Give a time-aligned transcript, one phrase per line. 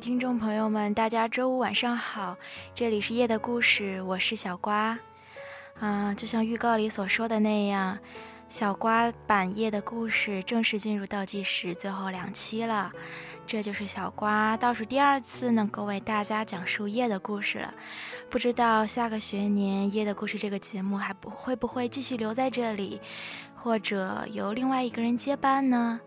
[0.00, 2.36] 听众朋友们，大家周五晚上好，
[2.72, 4.96] 这里是夜的故事，我是小瓜。
[5.80, 7.98] 啊，就像预告里所说的那样，
[8.48, 12.92] 小瓜版夜的故事正式进入倒计时最后两期了，
[13.44, 17.74] 这就是小瓜倒数第二次能够为大家讲述夜的故事了。
[18.30, 23.00] 不知道下个学年夜的故事这个节目还不会不会继续留在这里，
[23.56, 26.00] 或者由另外一个人接班呢？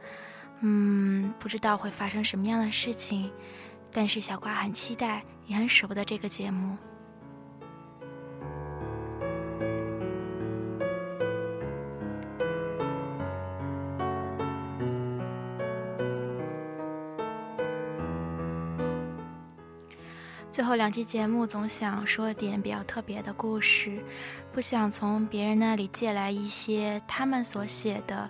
[0.62, 3.30] 嗯，不知道会发生什么样的事情。
[3.92, 6.78] 但是小瓜很期待，也很舍不得这个节目。
[20.50, 24.04] 最后两期节目总想说点比较特别的故事，
[24.52, 28.30] 不想从别人那里借来一些他们所写的。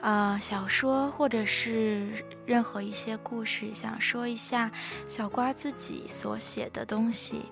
[0.00, 4.70] 呃，小说或者是任何一些故事，想说一下
[5.08, 7.46] 小瓜自己所写的东西，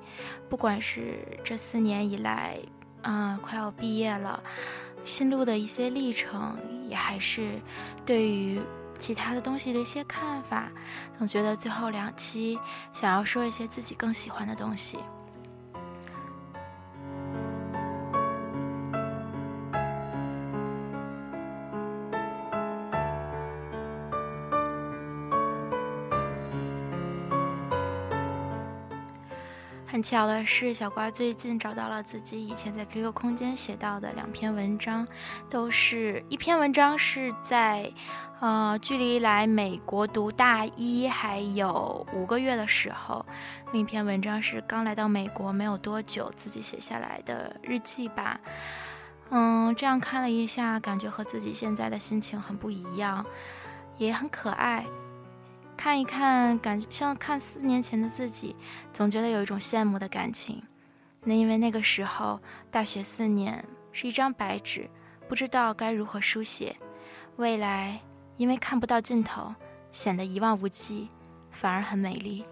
[0.48, 2.56] 不管是这四年以来，
[3.02, 4.40] 嗯，快要毕业了，
[5.02, 6.56] 心路的一些历程，
[6.88, 7.60] 也还是
[8.04, 8.60] 对于
[8.96, 10.70] 其他的东西的一些看法，
[11.18, 12.56] 总觉得最后两期
[12.92, 14.98] 想要说一些自己更喜欢的东西。
[29.96, 35.08] 很巧的是，小瓜最近找到了自己以前在 QQ 空间写到的两篇文章，
[35.48, 37.90] 都是一篇文章是在，
[38.40, 43.24] 呃，距离来美国读大一还有五个月的时候，
[43.72, 48.38] 另一篇文章是刚来到美国没有多久自己写下来的日记吧。
[49.30, 53.24] 嗯，这样看了一下，感觉和自己现在的心情很不一样，
[53.96, 54.84] 也很可爱。
[55.76, 58.56] 看一看，感觉像看四年前的自己，
[58.92, 60.62] 总觉得有一种羡慕的感情。
[61.22, 64.88] 那因为那个时候大学四年是一张白纸，
[65.28, 66.74] 不知道该如何书写
[67.36, 68.00] 未来，
[68.36, 69.54] 因为看不到尽头，
[69.92, 71.08] 显得一望无际，
[71.50, 72.44] 反而很美丽。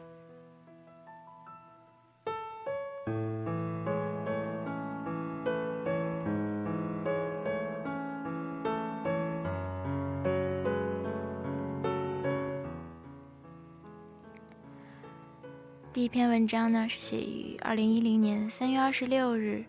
[16.04, 19.64] 一篇文章呢是写于二零一零年三月二十六日，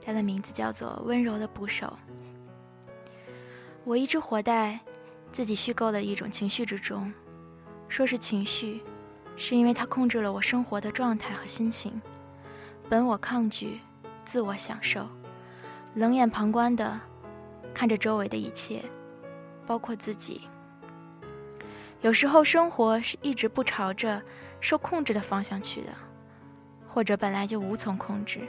[0.00, 1.98] 它的名字叫做《温柔的捕手》。
[3.82, 4.78] 我一直活在
[5.32, 7.12] 自己虚构的一种情绪之中，
[7.88, 8.82] 说是情绪，
[9.34, 12.00] 是因为它控制了我生活的状态和心情。
[12.88, 13.80] 本我抗拒，
[14.24, 15.04] 自我享受，
[15.94, 17.00] 冷眼旁观的
[17.74, 18.80] 看着周围的一切，
[19.66, 20.42] 包括自己。
[22.00, 24.22] 有时候生活是一直不朝着。
[24.60, 25.90] 受控制的方向去的，
[26.86, 28.40] 或者本来就无从控制。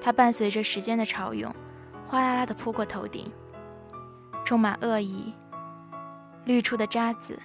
[0.00, 1.54] 它伴随着时间的潮涌，
[2.06, 3.30] 哗啦啦地扑过头顶，
[4.44, 5.34] 充满恶意。
[6.44, 7.38] 滤出的渣子，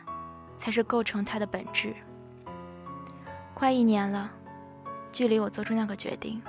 [0.58, 1.94] 才是构成它的本质。
[3.54, 4.30] 快一年了，
[5.12, 6.42] 距离我做出那个决定。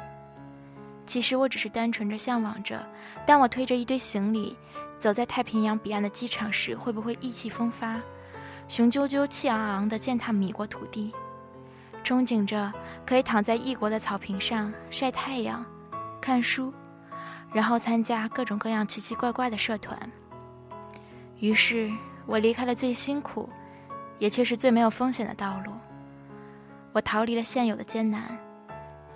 [1.07, 2.85] 其实我只是单纯着向往着，
[3.25, 4.57] 当我推着一堆行李
[4.99, 8.01] 走在太平洋彼岸的机场时，会不会意气风发？
[8.71, 11.13] 雄赳赳、气昂昂地践踏米国土地，
[12.05, 12.73] 憧憬着
[13.05, 15.67] 可以躺在异国的草坪上晒太阳、
[16.21, 16.73] 看书，
[17.53, 19.99] 然后参加各种各样奇奇怪怪的社团。
[21.41, 21.91] 于是
[22.27, 23.49] 我离开了最辛苦，
[24.21, 25.73] 也却是最没有风险的道路。
[26.93, 28.39] 我逃离了现有的艰难，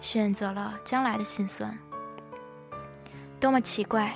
[0.01, 1.79] 选择了将来的心酸。
[3.39, 4.15] 多么奇怪！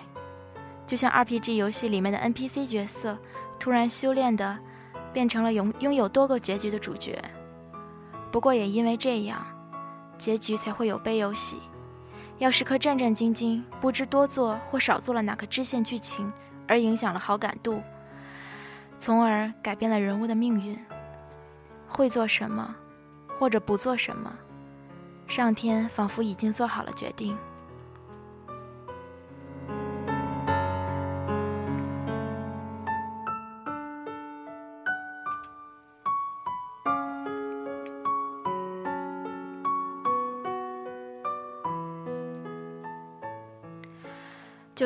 [0.85, 3.17] 就像 RPG 游戏里面的 NPC 角色，
[3.61, 4.59] 突然修炼的。
[5.19, 7.21] 变成了拥拥有多个结局的主角。
[8.31, 9.45] 不过也因为这样，
[10.17, 11.57] 结局才会有悲有喜。
[12.39, 16.33] 要时刻战战兢兢，不知多做或少做了哪个支线剧情，
[16.69, 17.83] 而影响了好感度，
[18.97, 20.79] 从而改变了人物的命运。
[21.89, 22.77] 会做什么，
[23.41, 24.33] 或者不做什么，
[25.27, 27.37] 上天仿佛已经做好了决定。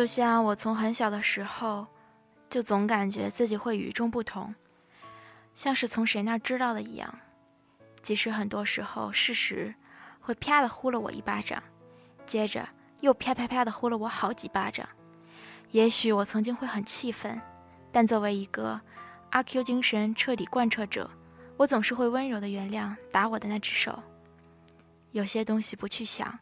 [0.02, 1.86] 就像我从很小的时候，
[2.50, 4.52] 就总感觉自己会与众不同，
[5.54, 7.20] 像是从谁那儿知道的一样。
[8.02, 9.72] 即使很多时候事实
[10.18, 11.62] 会啪的呼了我一巴掌，
[12.26, 12.68] 接着
[12.98, 14.88] 又啪啪啪的呼了我好几巴掌。
[15.70, 17.40] 也许我曾经会很气愤，
[17.92, 18.80] 但作为一个
[19.30, 21.08] 阿 Q 精神彻底贯彻者，
[21.56, 24.02] 我总是会温柔的原谅打我的那只手。
[25.12, 26.36] 有些东西不去想，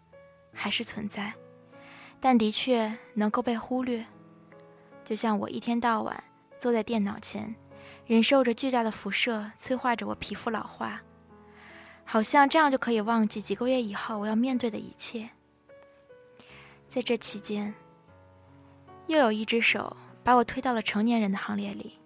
[0.51, 1.35] 还是存在。
[2.20, 4.05] 但的确能够被忽略，
[5.02, 6.22] 就像我一天到晚
[6.58, 7.55] 坐在电脑前，
[8.06, 11.00] 忍受着巨大的辐射催化着我皮肤老化，
[12.05, 15.31] 好像这样就可以忘记几个月以后我要面对的一切。
[16.88, 17.75] 在这期间，
[19.06, 21.99] 又有一只手把我推到了成年人的行列里。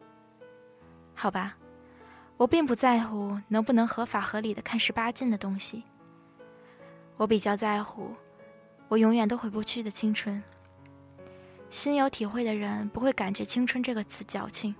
[1.14, 1.56] 好吧，
[2.36, 5.82] 我并不在乎能不能合法合理的看十八禁的东西，
[7.16, 8.14] 我比较在乎。
[8.88, 10.42] 我永远都回不去的青春。
[11.70, 14.74] 心有体会的人不会感觉“青春”这个词矫情，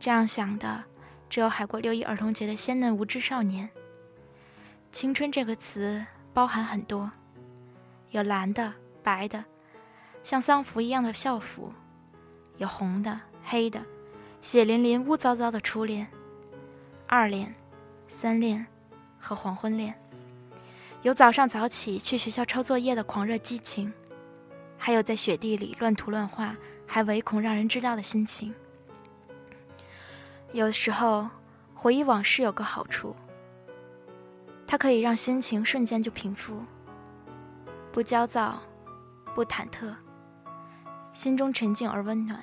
[0.00, 0.82] 这样想的
[1.28, 3.70] 只有海过六一儿童节的鲜嫩无知少年。
[4.90, 7.10] 青春这个词包含很多，
[8.10, 8.72] 有蓝的、
[9.02, 9.44] 白的，
[10.22, 11.72] 像丧服一样的校服；
[12.56, 13.84] 有红的、黑的，
[14.40, 16.08] 血淋淋、污糟糟的初恋、
[17.06, 17.54] 二恋、
[18.08, 18.66] 三恋
[19.18, 19.94] 和黄昏恋。
[21.04, 23.92] 有早上早起去学校抄作业的狂热激情，
[24.78, 26.56] 还有在雪地里乱涂乱画
[26.86, 28.54] 还唯恐让人知道的心情。
[30.52, 31.28] 有时候
[31.74, 33.14] 回忆往事有个好处，
[34.66, 36.64] 它可以让心情瞬间就平复，
[37.92, 38.58] 不焦躁，
[39.34, 39.94] 不忐忑，
[41.12, 42.42] 心中沉静而温暖。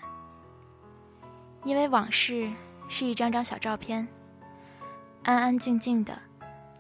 [1.64, 2.48] 因为往事
[2.88, 4.08] 是一张张小照片，
[5.24, 6.16] 安安静静的。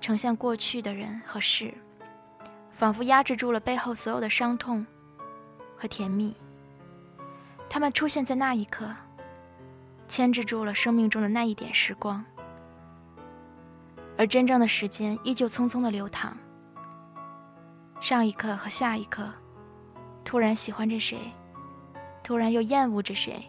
[0.01, 1.71] 呈现过去的人和事，
[2.71, 4.85] 仿佛压制住了背后所有的伤痛
[5.77, 6.35] 和甜蜜。
[7.69, 8.93] 他们出现在那一刻，
[10.07, 12.25] 牵制住了生命中的那一点时光，
[14.17, 16.35] 而真正的时间依旧匆匆的流淌。
[18.01, 19.29] 上一刻和下一刻，
[20.25, 21.19] 突然喜欢着谁，
[22.23, 23.47] 突然又厌恶着谁，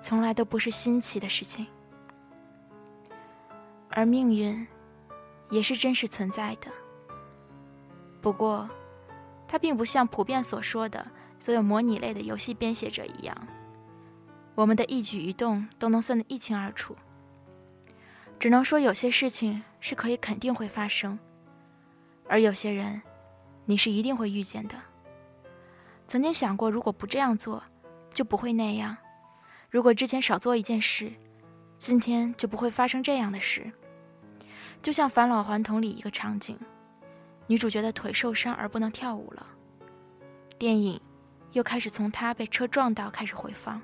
[0.00, 1.66] 从来都不是新奇的事情，
[3.90, 4.64] 而命运。
[5.50, 6.70] 也是真实存在的。
[8.20, 8.68] 不过，
[9.46, 11.06] 它并不像普遍所说的
[11.38, 13.48] 所有模拟类的游戏编写者一样，
[14.54, 16.96] 我们的一举一动都能算得一清二楚。
[18.38, 21.18] 只能说有些事情是可以肯定会发生，
[22.28, 23.02] 而有些人，
[23.64, 24.74] 你是一定会遇见的。
[26.06, 27.62] 曾经想过，如果不这样做，
[28.10, 28.96] 就不会那样；
[29.70, 31.12] 如果之前少做一件事，
[31.76, 33.72] 今天就不会发生这样的事。
[34.80, 36.58] 就像返老还童里一个场景，
[37.46, 39.46] 女主角的腿受伤而不能跳舞了。
[40.58, 41.00] 电影
[41.52, 43.80] 又开始从她被车撞到开始回放，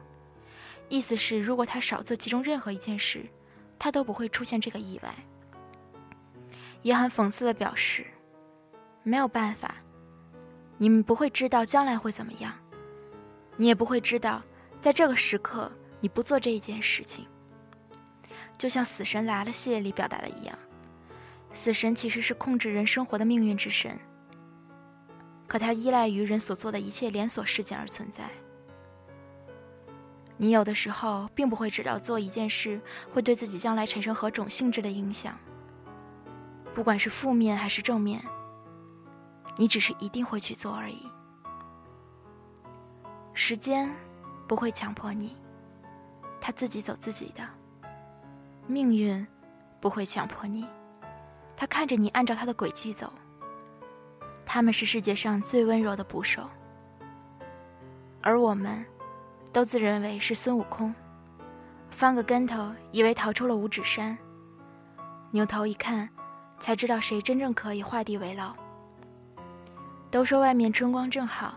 [0.88, 3.26] 意思是如果她少做其中任何一件事，
[3.78, 5.14] 她都不会出现这个意外。
[6.82, 8.06] 也很讽刺的表示，
[9.02, 9.74] 没有办法，
[10.78, 12.52] 你们不会知道将来会怎么样，
[13.56, 14.42] 你也不会知道
[14.80, 17.26] 在这个时刻你不做这一件事情。
[18.58, 20.56] 就像《死神来了》系列里表达的一样。
[21.54, 23.96] 死神其实是控制人生活的命运之神，
[25.46, 28.28] 可他依赖于人所做的一切连锁事件而存在。
[30.36, 32.80] 你有的时候并不会知道做一件事
[33.12, 35.38] 会对自己将来产生何种性质的影响，
[36.74, 38.20] 不管是负面还是正面，
[39.56, 41.08] 你只是一定会去做而已。
[43.32, 43.88] 时间
[44.48, 45.36] 不会强迫你，
[46.40, 47.44] 他自己走自己的；
[48.66, 49.24] 命运
[49.80, 50.66] 不会强迫你。
[51.56, 53.12] 他看着你按照他的轨迹走。
[54.46, 56.48] 他们是世界上最温柔的捕手，
[58.20, 58.84] 而我们，
[59.52, 60.94] 都自认为是孙悟空，
[61.90, 64.16] 翻个跟头以为逃出了五指山，
[65.30, 66.08] 扭头一看，
[66.58, 68.54] 才知道谁真正可以画地为牢。
[70.10, 71.54] 都说外面春光正好，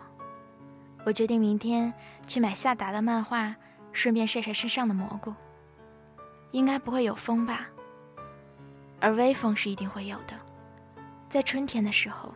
[1.05, 1.93] 我决定明天
[2.25, 3.55] 去买夏达的漫画，
[3.91, 5.33] 顺便晒晒身上的蘑菇。
[6.51, 7.67] 应该不会有风吧？
[8.99, 10.33] 而微风是一定会有的，
[11.29, 12.33] 在春天的时候，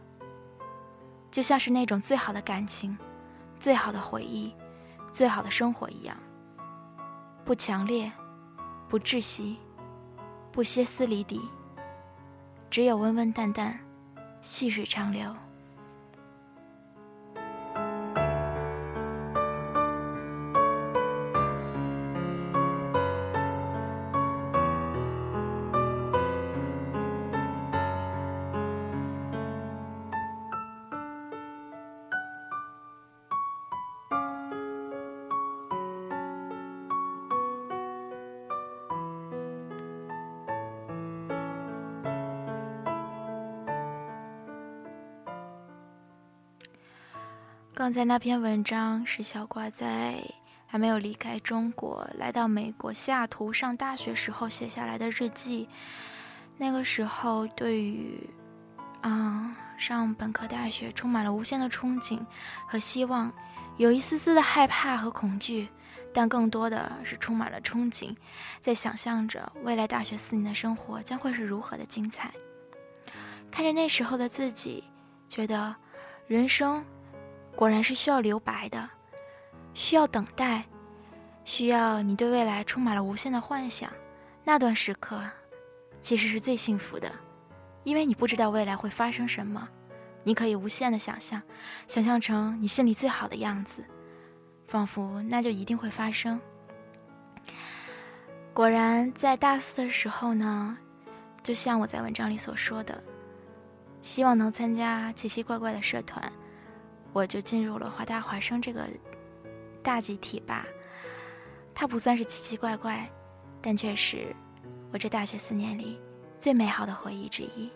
[1.31, 2.97] 就像是那种最好的感情、
[3.59, 4.53] 最好的回忆、
[5.11, 6.15] 最好的生活一样，
[7.43, 8.11] 不强烈，
[8.87, 9.57] 不窒息，
[10.51, 11.41] 不歇斯离底，
[12.69, 13.79] 只有温温淡淡，
[14.41, 15.35] 细水长流。
[47.81, 50.23] 刚才那篇文章是小瓜在
[50.67, 55.67] 还没有离开中国，来到美国西雅图上大学时候写下来的日记。
[56.59, 58.29] 那个时候，对于，
[59.01, 62.19] 嗯，上本科大学充满了无限的憧憬
[62.67, 63.33] 和希望，
[63.77, 65.67] 有一丝丝的害怕和恐惧，
[66.13, 68.15] 但更多的是充满了憧憬，
[68.59, 72.31] 在想象着未来大学四年的生活将会是如何的精彩。
[73.49, 74.83] 看着那时候的自己，
[75.27, 75.75] 觉得
[76.27, 76.85] 人生。
[77.61, 78.89] 果然是需要留白的，
[79.75, 80.65] 需要等待，
[81.45, 83.87] 需要你对未来充满了无限的幻想。
[84.43, 85.21] 那段时刻，
[86.01, 87.13] 其实是最幸福的，
[87.83, 89.69] 因为你不知道未来会发生什么，
[90.23, 91.39] 你可以无限的想象，
[91.85, 93.85] 想象成你心里最好的样子，
[94.67, 96.41] 仿佛那就一定会发生。
[98.55, 100.75] 果然，在大四的时候呢，
[101.43, 103.03] 就像我在文章里所说的，
[104.01, 106.33] 希望能参加奇奇怪怪的社团。
[107.13, 108.87] 我就进入了华大华生这个
[109.83, 110.65] 大集体吧，
[111.73, 113.09] 它不算是奇奇怪怪，
[113.61, 114.35] 但却是
[114.93, 115.99] 我这大学四年里
[116.37, 117.69] 最美好的回忆之一。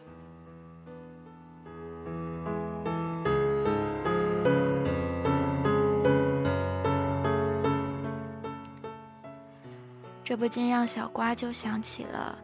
[10.24, 12.38] 这不禁让小瓜就想起了，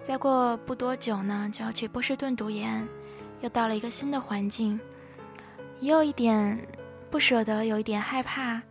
[0.00, 2.86] 再过不多久呢，就要去波士顿读研，
[3.40, 4.78] 又到了一个新的环境。
[5.82, 6.56] 也有一点
[7.10, 8.62] 不舍得，有一点害怕，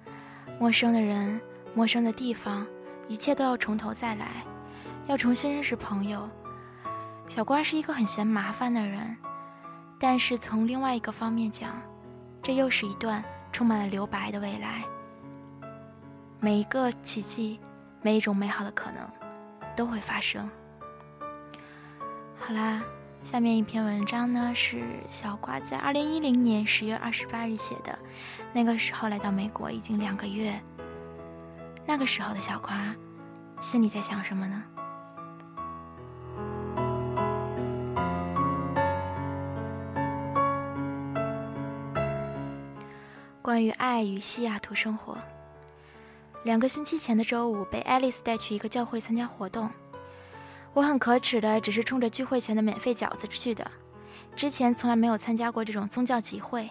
[0.57, 1.41] 陌生的人，
[1.75, 2.65] 陌生的地方，
[3.09, 4.45] 一切都要从头再来，
[5.07, 6.29] 要重新认识朋友。
[7.27, 9.17] 小瓜是一个很嫌麻烦的人，
[9.99, 11.81] 但是从另外一个方面讲，
[12.41, 14.81] 这又是一段充满了留白的未来。
[16.39, 17.59] 每一个奇迹，
[18.01, 19.05] 每一种美好的可能，
[19.75, 20.49] 都会发生。
[22.39, 22.81] 好啦。
[23.23, 27.97] 下面一篇文章呢，是小瓜在二零一零年十月二十八日写的。
[28.51, 30.59] 那个时候来到美国已经两个月。
[31.85, 32.95] 那个时候的小瓜，
[33.61, 34.63] 心里在想什么呢？
[43.41, 45.17] 关于爱与西雅图生活。
[46.43, 49.69] 两个星期前的周五，被爱丽丝带去一个教会参加活动。
[50.73, 53.69] 我很可耻的，只是冲着聚会前的免费饺子去的。
[54.35, 56.69] 之前从来没有参加过这种宗教集会。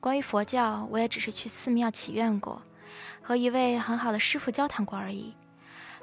[0.00, 2.60] 关于佛教，我也只是去寺庙祈愿过，
[3.20, 5.34] 和一位很好的师傅交谈过而已。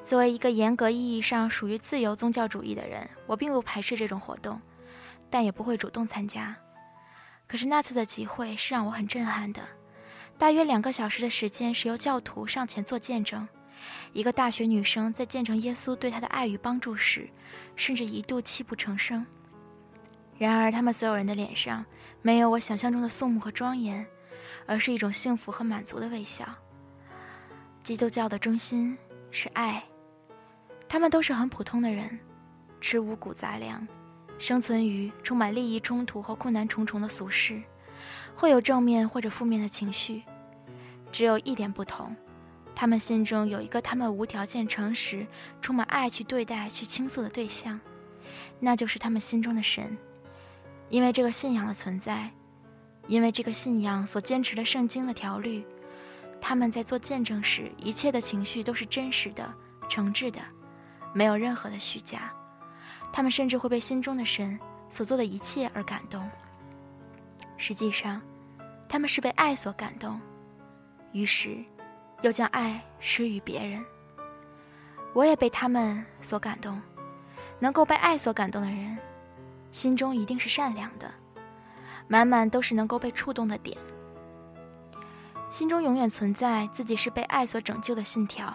[0.02, 4.62] 作为一个严格意义上属于自由宗教主义的人，我并不排斥这种活动，
[5.30, 6.56] 但也不会主动参加。
[7.46, 9.62] 可是那次的集会是让我很震撼的。
[10.38, 13.46] 大约两个小时的时间是由教徒上前做见证。
[14.13, 17.29] 一个大学女生在见证耶稣对她的爱与帮助时，
[17.75, 19.25] 甚至一度泣不成声。
[20.38, 21.86] 然而，他们所有人的脸上
[22.21, 24.05] 没有我想象中的肃穆和庄严，
[24.65, 26.48] 而是一种幸福和满足的微笑。
[27.83, 28.98] 基督教的中心
[29.31, 29.83] 是爱。
[30.88, 32.19] 他们都是很普通的人，
[32.79, 33.88] 吃五谷杂粮，
[34.38, 37.62] 生存于充满利益冲突和困难重重的俗世，
[38.33, 40.24] 会有正面或者负面的情绪。
[41.12, 42.15] 只有一点不同。
[42.79, 45.27] 他们心中有一个他们无条件、诚实、
[45.62, 47.77] 充满爱去对待、去倾诉的对象，
[48.57, 49.98] 那就是他们心中的神。
[50.88, 52.31] 因为这个信仰的存在，
[53.05, 55.65] 因为这个信仰所坚持的圣经的条律，
[56.39, 59.53] 他们在做见证时，一切的情绪都是真实的、
[59.89, 60.39] 诚挚的，
[61.13, 62.31] 没有任何的虚假。
[63.12, 64.57] 他们甚至会被心中的神
[64.88, 66.25] 所做的一切而感动。
[67.57, 68.21] 实际上，
[68.88, 70.17] 他们是被爱所感动，
[71.12, 71.57] 于是。
[72.22, 73.84] 又将爱施于别人，
[75.14, 76.82] 我也被他们所感动。
[77.62, 78.98] 能够被爱所感动的人，
[79.70, 81.12] 心中一定是善良的，
[82.08, 83.78] 满满都是能够被触动的点。
[85.50, 88.54] 心中永远存在自己是被爱所拯救的信条。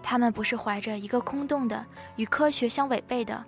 [0.00, 1.84] 他们不是怀着一个空洞的、
[2.14, 3.44] 与科学相违背的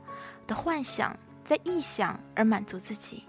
[0.46, 3.24] 的幻想在臆想而满足自己。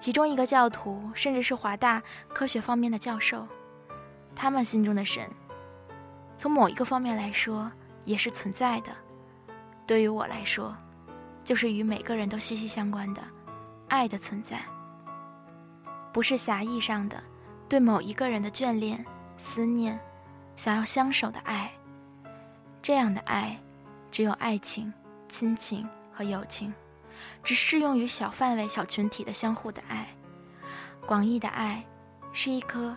[0.00, 3.46] 其中一个教徒甚至是华大科学方面的教授，
[4.40, 5.28] 他们心中的神，
[6.36, 7.68] 从某一个方面来说
[8.04, 8.92] 也是存在的。
[9.84, 10.76] 对于我来说，
[11.42, 13.20] 就是与每个人都息息相关的
[13.88, 14.62] 爱的存在，
[16.12, 17.20] 不是狭义上的
[17.68, 19.04] 对某一个人的眷恋、
[19.36, 19.98] 思念、
[20.54, 21.72] 想要相守的爱。
[22.80, 23.58] 这样的爱，
[24.08, 24.94] 只有爱情、
[25.28, 26.72] 亲情和友情。
[27.42, 30.06] 只适用于小范围、小群体的相互的爱。
[31.06, 31.84] 广义的爱，
[32.32, 32.96] 是一颗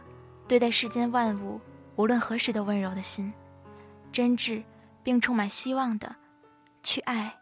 [0.52, 1.62] 对待世间万物
[1.96, 3.32] 无论何时都温柔的心，
[4.12, 4.62] 真挚
[5.02, 6.14] 并充满希望的
[6.84, 7.38] 去爱，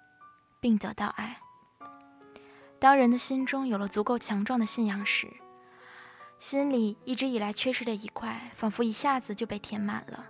[0.60, 1.36] 并得到爱。
[2.78, 5.28] 当人的心中有了足够强壮的信仰时，
[6.38, 10.28] 心里一直以来缺失的一块，仿佛一下子就被填满了。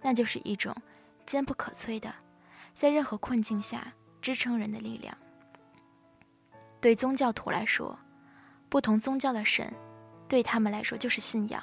[0.00, 0.72] 那就是一种
[1.26, 2.14] 坚不可摧的，
[2.72, 5.18] 在任何困境下支撑人的力量。
[6.80, 7.98] 对宗教徒来说，
[8.68, 9.74] 不同宗教的神，
[10.28, 11.60] 对他们来说就是信仰；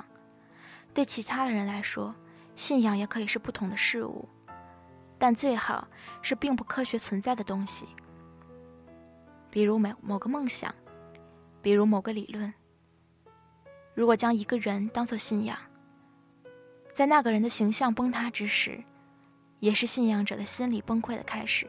[0.94, 2.16] 对其他的人来说，
[2.56, 4.28] 信仰也可以是不同的事物，
[5.18, 5.88] 但最好
[6.22, 7.86] 是并不科学存在的东西，
[9.50, 10.74] 比如某某个梦想，
[11.62, 12.54] 比如某个理论。
[13.94, 15.58] 如果将一个人当作信仰，
[16.94, 18.82] 在那个人的形象崩塌之时，
[19.60, 21.68] 也是信仰者的心理崩溃的开始。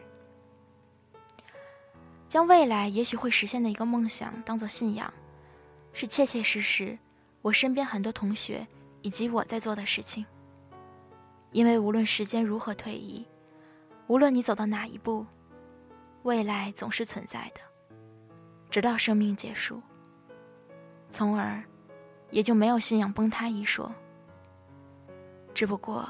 [2.29, 5.13] 将未来也许会实现的一个梦想当做信仰，
[5.93, 6.99] 是切切实实
[7.43, 8.67] 我身边很多同学
[9.03, 10.25] 以及我在做的事情。
[11.53, 13.27] 因为无论时间如何推移，
[14.07, 15.27] 无论你走到哪一步，
[16.23, 17.61] 未来总是存在的，
[18.71, 19.83] 直到生命结束，
[21.11, 21.63] 从而
[22.31, 23.93] 也就没有信仰崩塌一说。
[25.53, 26.09] 只不过，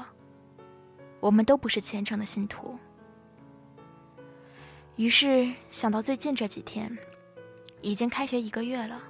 [1.19, 2.79] 我们都不是虔诚的信徒。
[4.95, 6.97] 于是想到最近这几天，
[7.81, 9.03] 已经开学一个月了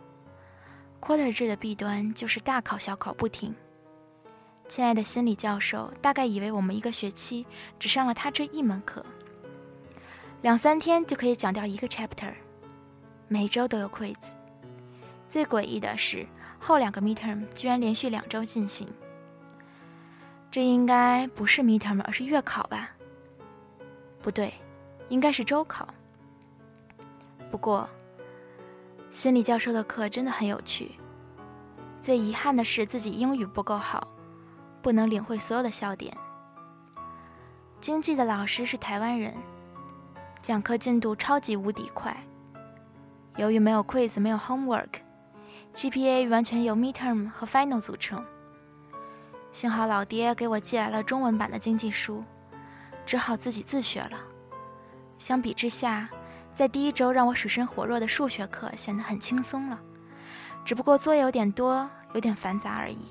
[1.03, 3.53] ，quarter 制的弊端就是大考小考不停。
[4.69, 7.45] 亲爱的心理教授大概以为我们一个学期
[7.77, 9.05] 只上了他这一门课，
[10.41, 12.33] 两三天就可以讲掉一个 chapter，
[13.27, 14.31] 每周都有 quiz。
[15.27, 16.25] 最诡异的是
[16.57, 18.87] 后两个 midterm 居然连续两周进行，
[20.49, 22.91] 这应该不是 midterm 而是月考吧？
[24.21, 24.53] 不对。
[25.09, 25.87] 应该是周考。
[27.51, 27.87] 不过，
[29.13, 30.93] 心理教授的课真的很有趣。
[32.01, 34.07] 最遗憾的是自己英语不够好，
[34.81, 36.11] 不能领会所有的笑点。
[37.79, 39.31] 经济的老师是台湾人，
[40.41, 42.17] 讲课进度超级无敌快。
[43.37, 48.25] 由于没有 quiz，没有 homework，GPA 完全由 midterm 和 final 组成。
[49.51, 52.23] 幸好老爹给我寄来了中文版的经济书，
[53.05, 54.17] 只好自己自学了。
[55.19, 56.09] 相比之下，
[56.53, 59.79] 在第一周让我水深火热的数学课显得很轻松了，
[60.63, 63.07] 只不过作业有点多，有点繁杂而已。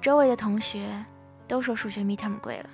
[0.00, 1.04] 周围的同学
[1.46, 2.70] 都说数学 midterm 贵了，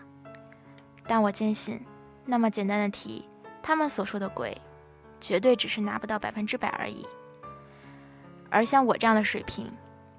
[1.06, 1.84] 但我坚信，
[2.24, 3.28] 那么简单的题，
[3.60, 4.56] 他们所说的贵，
[5.20, 7.06] 绝对只是拿不到百分之百而已。
[8.50, 9.68] 而像我这样的水平，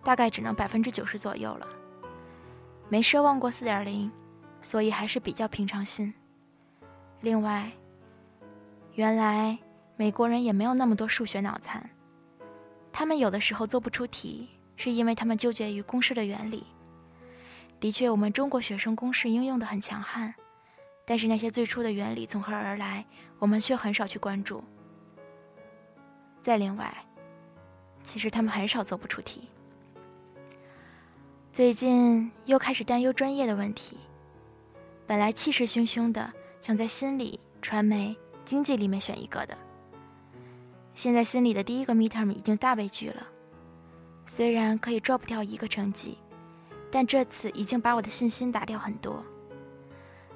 [0.04, 1.68] 大概只能百分之九十左右了，
[2.90, 4.12] 没奢望过四点零，
[4.62, 6.14] 所以还是比较平常心。
[7.22, 7.72] 另外，
[8.94, 9.58] 原来
[9.96, 11.90] 美国人也没有那么多数学脑残。
[12.92, 16.66] 他们有的时候做不出题，是因为他们纠结于公式的原理。
[17.80, 20.36] 的确，我们中国学生公式应用的很强悍，
[21.06, 23.06] 但是那些最初的原理从何而来，
[23.40, 24.64] 我们却很少去关注。
[26.42, 27.06] 再另外，
[28.04, 29.50] 其实他们很少做不出题。
[31.54, 33.98] 最近又开始担忧专业的问题，
[35.08, 36.34] 本来气势汹汹的。
[36.62, 39.58] 想在心理、传媒、经济里面选一个的。
[40.94, 43.26] 现在心里的第一个 midterm 已经大被拒了，
[44.26, 46.18] 虽然可以 drop 掉一个成绩，
[46.92, 49.24] 但这次已经把我的信心打掉很多。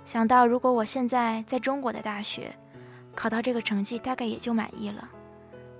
[0.05, 2.55] 想到如果我现在在中国的大学，
[3.15, 5.09] 考到这个成绩大概也就满意了，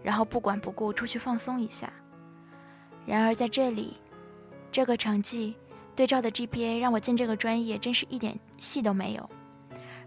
[0.04, 1.92] 然后不管不顾出去放松一下。
[3.06, 3.98] 然而在这里，
[4.72, 5.56] 这个成绩
[5.96, 9.30] 对照的 GPA 让我进这个专业真是一点戏都没有。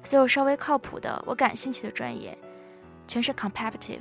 [0.02, 2.36] 所有稍微靠谱的、我感兴趣的专业，
[3.06, 4.00] 全是 competitive。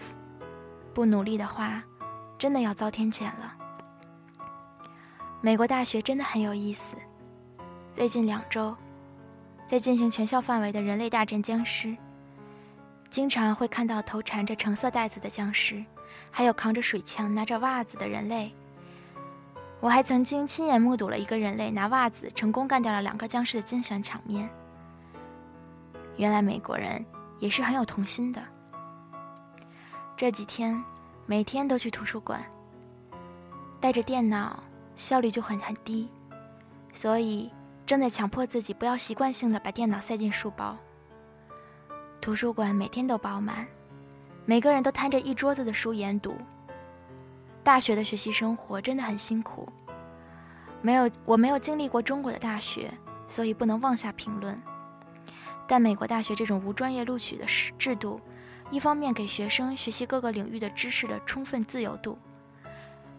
[0.94, 1.84] 不努力的话，
[2.38, 3.54] 真的要遭天谴了。
[5.42, 6.96] 美国大学真的很有意思。
[7.94, 8.76] 最近两周，
[9.66, 11.96] 在进行全校范围的人类大战僵尸，
[13.10, 15.84] 经常会看到头缠着橙色带子的僵尸，
[16.32, 18.54] 还有扛着水枪、拿着袜子的人类。
[19.80, 24.50] 我还曾经亲眼目睹了一个人类拿袜子成功干掉了两个僵尸的惊险场面。
[26.18, 27.06] 原来美国人
[27.40, 28.44] 也是很有童心的。
[30.16, 30.84] 这几天
[31.26, 32.44] 每天都去图书馆，
[33.80, 34.62] 带着电脑
[34.96, 36.10] 效率就很很低，
[36.92, 37.52] 所以
[37.86, 40.76] 正在强迫自己不要习惯性的把电脑塞进书包。
[42.20, 43.68] 图书馆每天都爆满，
[44.46, 46.36] 每个人都摊着一桌子的书研读。
[47.64, 49.72] 大学的学习生活真的很辛苦，
[50.82, 52.92] 没有我没有经历过中国的大学，
[53.28, 54.60] 所以不能妄下评论。
[55.68, 57.46] 但美国大学这种无专业录取的
[57.78, 58.22] 制度，
[58.72, 62.18] 一方面给学生学习各个领域的知识的充分自由度，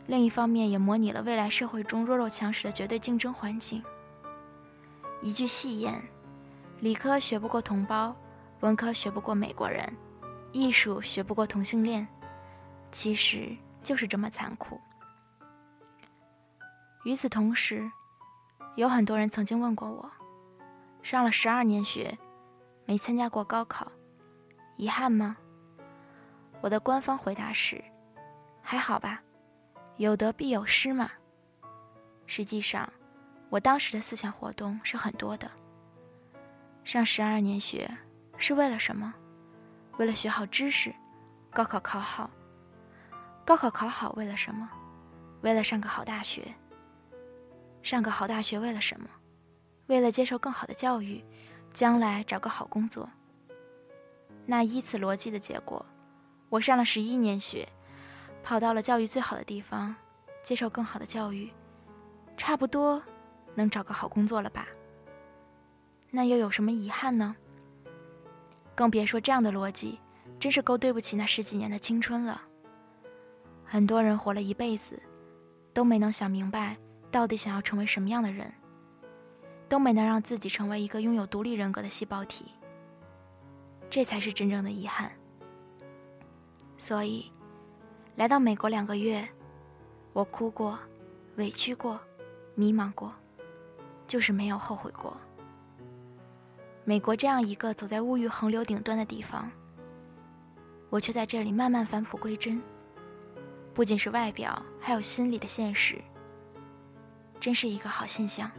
[0.06, 3.82] 另一方面也模拟了未来社会中弱肉强食的绝对竞争环境。
[5.20, 6.02] 一句戏言：
[6.80, 8.16] 理科学不过同胞，
[8.60, 9.96] 文科学不过美国人，
[10.52, 12.06] 艺术学不过同性恋。
[12.90, 13.56] 其实。
[13.80, 14.78] 就是这么残酷。
[17.04, 17.90] 与此同时，
[18.74, 20.10] 有很多人曾经问过我：
[21.02, 22.18] 上了十二年学，
[22.88, 23.92] 没参加过高考，
[24.78, 25.36] 遗憾吗？
[26.62, 27.84] 我的官方回答是：
[28.62, 29.22] 还好吧，
[29.98, 31.10] 有得必有失嘛。
[32.24, 32.90] 实际上，
[33.50, 35.50] 我当时的思想活动是很多的。
[36.82, 37.94] 上十二年学
[38.38, 39.12] 是为了什么？
[39.98, 40.90] 为了学好知识，
[41.50, 42.30] 高考考好。
[43.44, 44.66] 高考考好为了什么？
[45.42, 46.54] 为了上个好大学。
[47.82, 49.10] 上个好大学为了什么？
[49.88, 51.22] 为了接受更好的教育，
[51.78, 53.08] 将来找个好工作。
[54.46, 55.86] 那依此逻辑的结果，
[56.48, 57.68] 我上了十一年学，
[58.42, 59.94] 跑到了教育最好的地方，
[60.42, 61.52] 接受更好的教育，
[62.36, 63.00] 差不多
[63.54, 64.66] 能找个好工作了吧？
[66.10, 67.36] 那又有什么遗憾呢？
[68.74, 70.00] 更别说这样的逻辑，
[70.40, 72.42] 真是够对不起那十几年的青春了。
[73.64, 75.00] 很多人活了一辈子，
[75.72, 76.76] 都没能想明白
[77.12, 78.52] 到底想要成为什么样的人，
[79.68, 82.52] 都没能让自己成为一个拥有独立人格的细胞体。
[83.90, 85.10] 这才是真正的遗憾。
[86.76, 87.30] 所以，
[88.16, 89.28] 来到美国两个月，
[90.12, 90.78] 我哭过，
[91.36, 92.00] 委屈过，
[92.54, 93.12] 迷茫过，
[94.06, 95.16] 就是没有后悔过。
[96.84, 99.50] 美国这样一个走在物欲横流顶端的地方，
[100.88, 102.62] 我却在这里慢慢返璞归真。
[103.74, 106.02] 不仅是外表，还有心里的现实，
[107.38, 108.50] 真是一个好现象。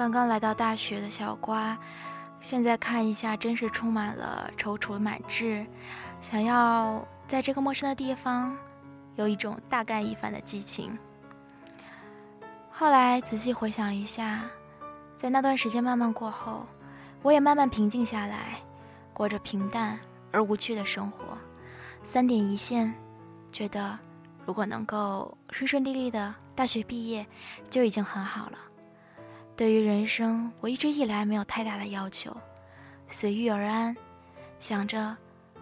[0.00, 1.76] 刚刚来到大学的小瓜，
[2.40, 5.66] 现在看一下，真是充满了踌躇满志，
[6.22, 8.56] 想要在这个陌生的地方
[9.16, 10.98] 有一种大干一番的激情。
[12.70, 14.44] 后来仔细回想一下，
[15.14, 16.64] 在那段时间慢慢过后，
[17.20, 18.58] 我也慢慢平静下来，
[19.12, 20.00] 过着平淡
[20.32, 21.36] 而无趣的生活。
[22.04, 22.90] 三点一线，
[23.52, 23.98] 觉得
[24.46, 27.26] 如果能够顺顺利利的大学毕业，
[27.68, 28.56] 就已经很好了。
[29.60, 32.34] 对于人生，我一直以来没有太大的要求，
[33.08, 33.94] 随遇而安，
[34.58, 35.14] 想着，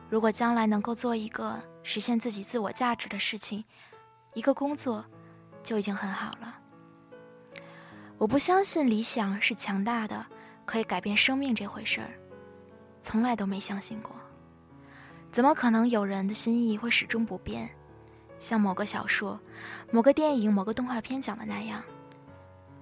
[0.09, 3.65] 如果将来能够做一个实现自己自我价值的事情，
[4.35, 5.05] 一个工作，
[5.65, 6.57] 就已经很好了。
[8.19, 10.25] 我不相信理想是强大的，
[10.65, 12.11] 可以改变生命这回事儿，
[13.01, 14.15] 从来都没相信过。
[15.33, 17.69] 怎么可能有人的心意会始终不变？
[18.39, 19.41] 像某个小说、
[19.91, 21.83] 某个电影、某个动画片讲的那样。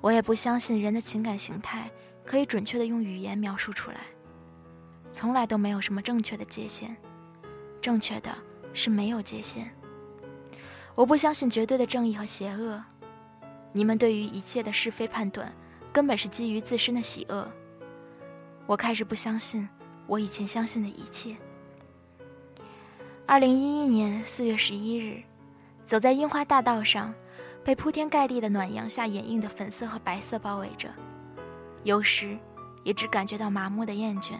[0.01, 1.91] 我也不相信人的情感形态
[2.25, 4.01] 可以准确的用语言描述出来，
[5.11, 6.95] 从来都没有什么正确的界限，
[7.81, 8.31] 正确的
[8.73, 9.71] 是没有界限。
[10.95, 12.83] 我不相信绝对的正义和邪恶，
[13.73, 15.53] 你们对于一切的是非判断，
[15.93, 17.51] 根本是基于自身的喜恶。
[18.67, 19.69] 我开始不相信
[20.07, 21.37] 我以前相信的一切。
[23.27, 25.23] 二零一一年四月十一日，
[25.85, 27.13] 走在樱花大道上。
[27.67, 30.89] 被铺天盖地的暖阳下掩映的粉色和白色包围着，
[31.83, 32.39] 有时
[32.85, 34.35] 也只感觉到麻木的厌倦。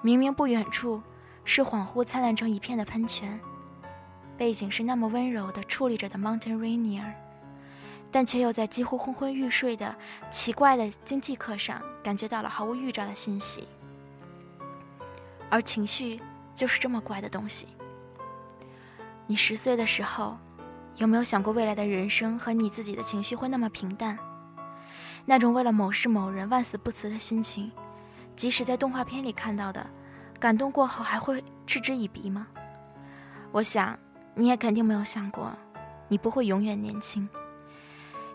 [0.00, 1.02] 明明不远处
[1.44, 3.40] 是恍惚灿烂成一片的喷泉，
[4.38, 7.12] 背景是那么温柔的矗立着的 Mountain Rainier，
[8.12, 9.92] 但却又在几乎昏昏欲睡的
[10.30, 13.66] 奇怪的经济课上感觉到了毫无预兆的欣喜。
[15.50, 16.20] 而情绪
[16.54, 17.66] 就是这么怪的东西。
[19.26, 20.38] 你十岁的时候，
[20.96, 24.16] 有没有想过未来的人生和你自己的情绪会那么平淡？
[25.24, 27.72] 那种为了某事某人万死不辞的心情，
[28.36, 29.84] 即使在动画片里看到的，
[30.38, 32.46] 感动过后还会嗤之以鼻吗？
[33.50, 33.98] 我想，
[34.34, 35.56] 你也肯定没有想过，
[36.08, 37.28] 你不会永远年轻，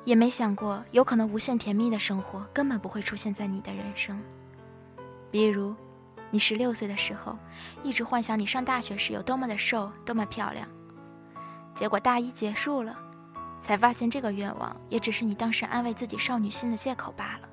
[0.04, 4.22] 也没想过有可能无限甜蜜的生活根本不会出现在你的人生。
[5.32, 5.76] 比如，
[6.32, 7.38] 你十六岁的时候，
[7.84, 10.68] 一直幻想你上大学时有多么的瘦，多么漂亮。
[11.80, 12.94] 结果大一结束了，
[13.62, 17.49] 才发现这个愿望也只是你当时安慰自己少女心的借口罢了。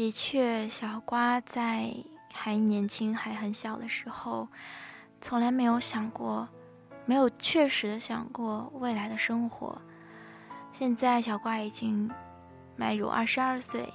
[0.00, 1.94] 的确，小瓜在
[2.32, 4.48] 还年轻、还很小的时候，
[5.20, 6.48] 从来没有想过，
[7.04, 9.78] 没有确实的想过未来的生活。
[10.72, 12.10] 现在，小瓜已经
[12.76, 13.92] 迈入二十二岁，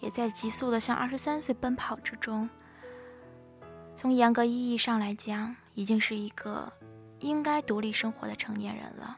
[0.00, 2.50] 也在急速的向二十三岁奔跑之中。
[3.94, 6.72] 从严格意义上来讲，已经是一个
[7.20, 9.16] 应该独立生活的成年人了。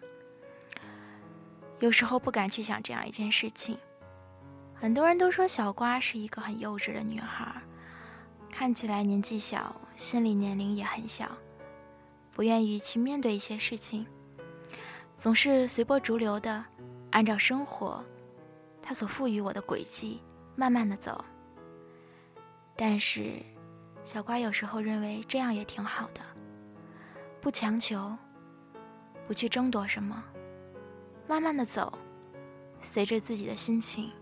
[1.81, 3.79] 有时候不敢去想这样一件事情。
[4.79, 7.51] 很多人都说小瓜是一个很幼稚的女孩，
[8.51, 11.27] 看起来年纪小，心理年龄也很小，
[12.33, 14.07] 不愿意去面对一些事情，
[15.17, 16.63] 总是随波逐流的，
[17.11, 18.05] 按照生活，
[18.83, 20.21] 他所赋予我的轨迹
[20.55, 21.25] 慢慢的走。
[22.77, 23.43] 但是，
[24.05, 26.21] 小瓜有时候认为这样也挺好的，
[27.41, 28.15] 不强求，
[29.27, 30.23] 不去争夺什么，
[31.27, 31.99] 慢慢的走，
[32.83, 34.13] 随着自己的心情。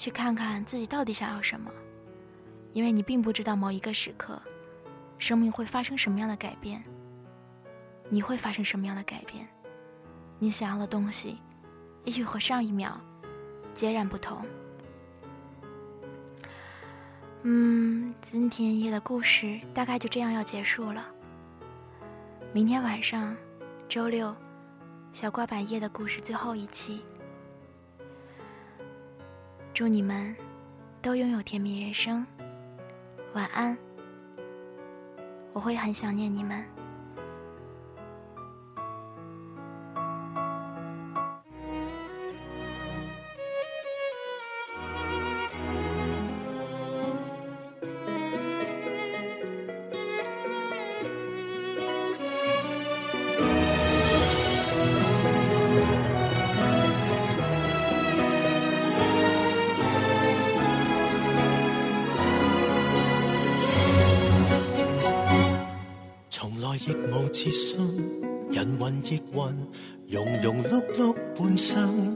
[0.00, 1.70] 去看看自己到底想要什么，
[2.72, 4.40] 因为你并不知道某一个时刻，
[5.18, 6.82] 生命会发生什么样的改变，
[8.08, 9.46] 你会发生什么样的改变，
[10.38, 11.36] 你想要的东西，
[12.04, 12.98] 也许和上一秒
[13.74, 14.42] 截然不同。
[17.42, 21.06] 嗯，今天夜的故事大概就这样要结束了。
[22.54, 23.36] 明天晚上，
[23.86, 24.34] 周六，
[25.12, 27.02] 小瓜版夜的故事最后一期。
[29.80, 30.36] 祝你们
[31.00, 32.26] 都拥有甜蜜人生，
[33.32, 33.74] 晚安。
[35.54, 36.62] 我会很想念你们。
[67.30, 67.78] 亦无自信，
[68.50, 72.09] 人云亦云，庸庸碌碌半生，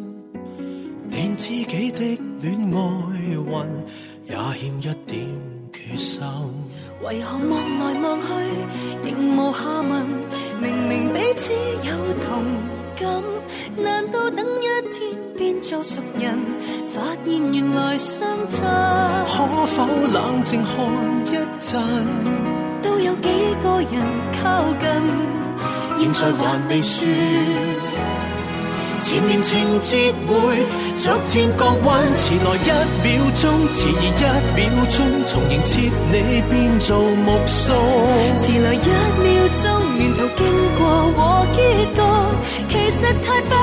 [26.05, 27.09] 现在还未说，
[29.01, 30.35] 前面情节会
[30.99, 31.89] 逐渐降温。
[32.19, 32.69] 迟来一
[33.03, 34.21] 秒钟，迟疑一
[34.55, 36.15] 秒钟，从迎接你
[36.51, 37.75] 变做目送。
[38.37, 38.87] 迟来一
[39.25, 39.65] 秒钟，
[39.99, 40.45] 沿途经
[40.77, 40.85] 过
[41.17, 41.59] 和结
[41.97, 41.99] 局，
[42.69, 43.55] 其实太不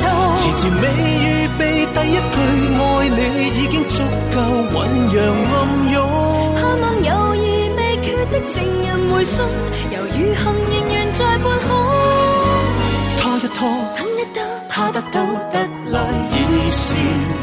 [0.00, 0.02] 同。
[0.34, 0.82] 迟迟未
[1.22, 1.62] 预备
[1.94, 2.36] 第一句
[2.74, 3.20] 爱你，
[3.62, 3.94] 已经足
[4.34, 4.36] 够
[4.74, 4.76] 酝
[5.12, 5.16] 酿
[5.54, 5.54] 暗
[5.92, 5.96] 涌。
[6.56, 7.37] 盼望有意。
[8.30, 9.44] 的情人回信，
[9.90, 11.68] 犹如幸运缘在半空。
[13.18, 13.58] 拖一拖，
[13.96, 15.96] 等一等，怕得到得来
[16.30, 16.84] 已是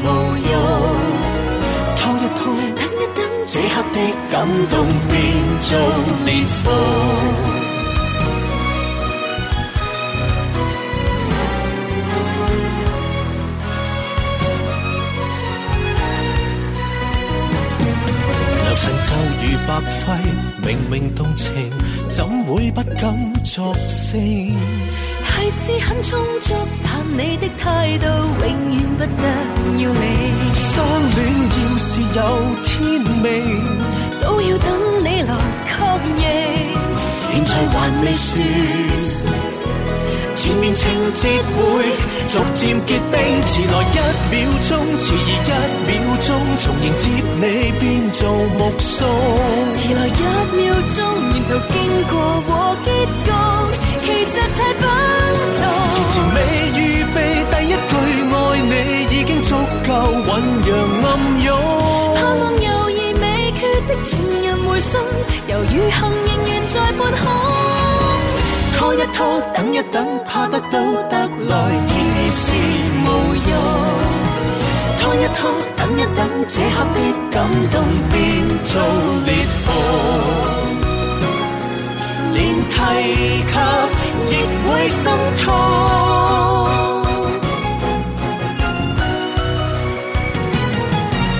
[0.03, 0.05] 无
[0.37, 0.53] 用。
[1.97, 2.39] 拖一拖，
[2.75, 3.97] 等一等，这刻的
[4.29, 4.33] 感
[4.69, 4.73] 动
[5.09, 5.13] 变
[5.59, 5.67] 做
[6.25, 6.29] 烈
[6.63, 6.63] 风。
[18.77, 19.09] 神就
[19.41, 20.03] 如白费，
[20.65, 21.51] 明明动情，
[22.09, 24.19] 怎会不敢作声？
[24.19, 29.09] 提示很充足，但你的态度永远不得
[29.83, 30.01] 要领。
[30.55, 31.15] 相戀
[31.51, 32.19] 要是有
[32.63, 32.73] 天
[33.21, 33.23] 命，
[34.21, 34.67] 都要等
[35.03, 35.33] 你來
[35.69, 35.75] 確
[36.17, 36.19] 認。
[37.31, 38.33] 現在還未算，
[40.45, 41.27] 前面情节
[41.57, 41.57] 会
[42.29, 43.97] 逐渐结冰，迟来一
[44.29, 45.49] 秒钟，迟疑一
[45.87, 46.29] 秒钟，
[46.59, 47.09] 从迎接
[47.41, 47.43] 你
[47.79, 49.09] 变做目送。
[49.71, 50.21] 迟来一
[50.55, 51.01] 秒钟，
[51.33, 51.73] 沿途经
[52.11, 52.13] 过
[52.45, 52.87] 和结
[53.25, 53.33] 局，
[54.05, 54.85] 其实太不
[55.57, 55.59] 同。
[55.89, 56.37] 迟迟未
[56.77, 56.79] 預
[57.15, 57.17] 備
[69.15, 70.77] 拖，等一等，怕得到
[71.09, 72.43] 得來已是
[73.05, 73.07] 無
[73.49, 73.53] 用。
[74.99, 76.97] 拖一拖，等一等，這刻的
[77.31, 77.35] 感
[77.71, 77.75] 動
[78.11, 78.13] 變
[78.65, 78.71] 做
[79.25, 79.29] 裂
[79.63, 79.67] 縫，
[82.33, 82.37] 連
[82.69, 82.75] 提
[83.47, 83.55] 及
[84.31, 84.33] 亦
[84.67, 85.01] 會心
[85.41, 85.45] 痛。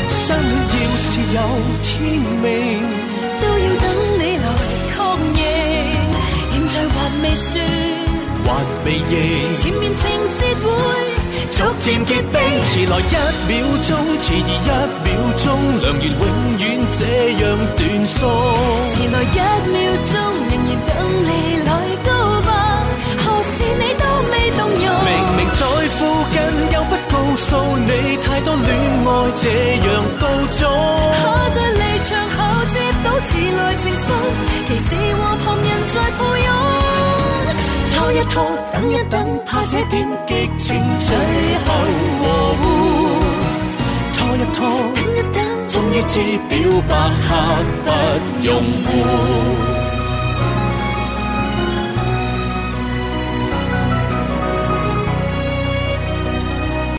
[0.08, 0.40] 相戀
[0.72, 1.38] 要是有
[1.84, 1.94] 天
[2.42, 2.46] 命，
[3.42, 3.86] 都要等
[4.18, 4.48] 你來
[4.96, 4.98] 確
[5.36, 5.75] 認。
[7.22, 7.66] 未算，
[8.46, 9.14] 還未認。
[9.62, 10.04] 前面情
[10.38, 10.68] 節會
[11.56, 13.16] 逐漸結冰，遲來一
[13.48, 13.88] 秒鐘，
[14.20, 14.70] 遲疑一
[15.04, 15.44] 秒鐘，
[15.82, 16.24] 良緣永
[16.58, 16.62] 遠
[16.98, 17.02] 這
[17.40, 17.44] 樣
[17.78, 18.18] 斷送。
[18.90, 19.40] 遲來一
[19.72, 20.14] 秒鐘，
[20.50, 20.90] 仍然等
[21.24, 21.30] 你
[21.64, 21.70] 來
[22.06, 22.08] 告
[22.42, 22.50] 白，
[23.24, 24.86] 何時你都未動容。
[25.06, 25.62] 明明在
[25.96, 25.98] 附
[26.32, 26.36] 近，
[26.74, 27.48] 又不告訴
[27.80, 28.60] 你，太多戀
[29.06, 29.10] 愛
[29.42, 29.46] 這
[29.86, 29.88] 樣
[30.20, 30.60] 告終。
[31.16, 32.38] 可在離場後
[32.74, 34.08] 接到遲來情信，
[34.68, 36.85] 其實和旁人在抱擁。
[38.06, 41.18] 拖一拖，等一等，怕这点激情最
[41.66, 41.74] 后
[42.22, 42.64] 和糊。
[44.14, 44.62] 拖一拖，
[44.94, 46.56] 等一等，终于知表
[46.88, 46.94] 白
[47.28, 47.34] 刻
[47.84, 47.90] 不
[48.46, 49.85] 容缓。